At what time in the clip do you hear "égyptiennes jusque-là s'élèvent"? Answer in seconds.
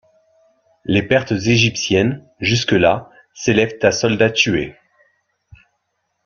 1.33-3.77